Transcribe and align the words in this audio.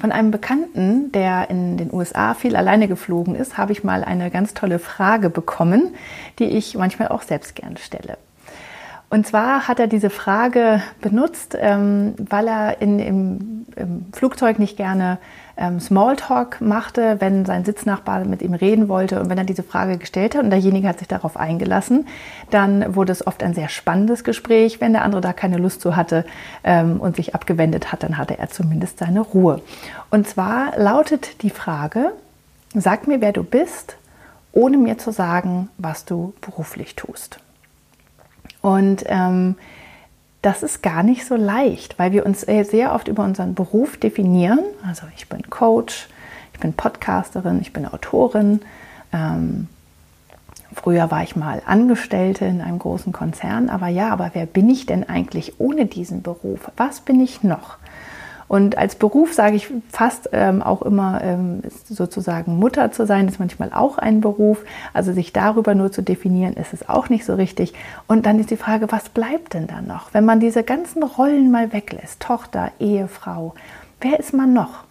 Von 0.00 0.12
einem 0.12 0.30
Bekannten, 0.30 1.12
der 1.12 1.50
in 1.50 1.76
den 1.76 1.92
USA 1.92 2.32
viel 2.32 2.56
alleine 2.56 2.88
geflogen 2.88 3.34
ist, 3.34 3.58
habe 3.58 3.72
ich 3.72 3.84
mal 3.84 4.02
eine 4.02 4.30
ganz 4.30 4.54
tolle 4.54 4.78
Frage 4.78 5.28
bekommen, 5.28 5.94
die 6.38 6.44
ich 6.44 6.74
manchmal 6.74 7.08
auch 7.08 7.20
selbst 7.20 7.54
gern 7.54 7.76
stelle. 7.76 8.16
Und 9.10 9.26
zwar 9.26 9.68
hat 9.68 9.78
er 9.78 9.88
diese 9.88 10.08
Frage 10.08 10.82
benutzt, 11.02 11.54
ähm, 11.60 12.14
weil 12.16 12.48
er 12.48 12.80
in, 12.80 12.98
im, 12.98 13.49
im, 13.80 14.06
Flugzeug 14.12 14.58
nicht 14.58 14.76
gerne 14.76 15.18
ähm, 15.56 15.80
Smalltalk 15.80 16.60
machte, 16.60 17.16
wenn 17.20 17.44
sein 17.44 17.64
Sitznachbar 17.64 18.24
mit 18.24 18.42
ihm 18.42 18.54
reden 18.54 18.88
wollte 18.88 19.20
und 19.20 19.28
wenn 19.28 19.38
er 19.38 19.44
diese 19.44 19.62
Frage 19.62 19.98
gestellt 19.98 20.34
hat 20.34 20.44
und 20.44 20.50
derjenige 20.50 20.88
hat 20.88 20.98
sich 20.98 21.08
darauf 21.08 21.36
eingelassen, 21.36 22.06
dann 22.50 22.94
wurde 22.94 23.12
es 23.12 23.26
oft 23.26 23.42
ein 23.42 23.54
sehr 23.54 23.68
spannendes 23.68 24.24
Gespräch. 24.24 24.80
Wenn 24.80 24.92
der 24.92 25.04
andere 25.04 25.20
da 25.20 25.32
keine 25.32 25.58
Lust 25.58 25.80
zu 25.80 25.96
hatte 25.96 26.24
ähm, 26.64 27.00
und 27.00 27.16
sich 27.16 27.34
abgewendet 27.34 27.92
hat, 27.92 28.02
dann 28.02 28.16
hatte 28.16 28.38
er 28.38 28.48
zumindest 28.48 28.98
seine 28.98 29.20
Ruhe. 29.20 29.60
Und 30.10 30.28
zwar 30.28 30.78
lautet 30.78 31.42
die 31.42 31.50
Frage, 31.50 32.12
sag 32.74 33.06
mir, 33.06 33.20
wer 33.20 33.32
du 33.32 33.42
bist, 33.42 33.96
ohne 34.52 34.76
mir 34.76 34.98
zu 34.98 35.12
sagen, 35.12 35.68
was 35.78 36.04
du 36.04 36.34
beruflich 36.40 36.96
tust. 36.96 37.38
Und 38.62 39.04
ähm, 39.06 39.56
das 40.42 40.62
ist 40.62 40.82
gar 40.82 41.02
nicht 41.02 41.26
so 41.26 41.36
leicht, 41.36 41.98
weil 41.98 42.12
wir 42.12 42.24
uns 42.24 42.40
sehr 42.42 42.94
oft 42.94 43.08
über 43.08 43.24
unseren 43.24 43.54
Beruf 43.54 43.96
definieren. 43.98 44.60
Also 44.86 45.06
ich 45.16 45.28
bin 45.28 45.48
Coach, 45.50 46.08
ich 46.54 46.60
bin 46.60 46.72
Podcasterin, 46.72 47.60
ich 47.60 47.72
bin 47.72 47.86
Autorin. 47.86 48.60
Ähm, 49.12 49.68
früher 50.74 51.10
war 51.10 51.22
ich 51.22 51.36
mal 51.36 51.60
Angestellte 51.66 52.46
in 52.46 52.62
einem 52.62 52.78
großen 52.78 53.12
Konzern. 53.12 53.68
Aber 53.68 53.88
ja, 53.88 54.10
aber 54.10 54.30
wer 54.32 54.46
bin 54.46 54.70
ich 54.70 54.86
denn 54.86 55.06
eigentlich 55.08 55.60
ohne 55.60 55.86
diesen 55.86 56.22
Beruf? 56.22 56.70
Was 56.76 57.00
bin 57.00 57.20
ich 57.20 57.42
noch? 57.42 57.76
Und 58.50 58.76
als 58.76 58.96
Beruf 58.96 59.32
sage 59.32 59.54
ich 59.54 59.68
fast 59.90 60.30
ähm, 60.32 60.60
auch 60.60 60.82
immer, 60.82 61.20
ähm, 61.22 61.62
sozusagen 61.88 62.58
Mutter 62.58 62.90
zu 62.90 63.06
sein, 63.06 63.28
ist 63.28 63.38
manchmal 63.38 63.72
auch 63.72 63.96
ein 63.96 64.20
Beruf. 64.20 64.64
Also 64.92 65.12
sich 65.12 65.32
darüber 65.32 65.76
nur 65.76 65.92
zu 65.92 66.02
definieren, 66.02 66.54
ist 66.54 66.72
es 66.72 66.88
auch 66.88 67.08
nicht 67.10 67.24
so 67.24 67.36
richtig. 67.36 67.74
Und 68.08 68.26
dann 68.26 68.40
ist 68.40 68.50
die 68.50 68.56
Frage, 68.56 68.90
was 68.90 69.08
bleibt 69.08 69.54
denn 69.54 69.68
da 69.68 69.80
noch? 69.80 70.12
Wenn 70.14 70.24
man 70.24 70.40
diese 70.40 70.64
ganzen 70.64 71.04
Rollen 71.04 71.52
mal 71.52 71.72
weglässt, 71.72 72.18
Tochter, 72.18 72.72
Ehefrau, 72.80 73.54
wer 74.00 74.18
ist 74.18 74.34
man 74.34 74.52
noch? 74.52 74.82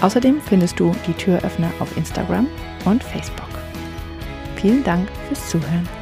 Außerdem 0.00 0.40
findest 0.40 0.78
du 0.78 0.94
die 1.08 1.14
Türöffner 1.14 1.72
auf 1.80 1.96
Instagram 1.96 2.46
und 2.84 3.02
Facebook. 3.02 3.48
Vielen 4.54 4.84
Dank 4.84 5.08
fürs 5.26 5.48
Zuhören. 5.48 5.97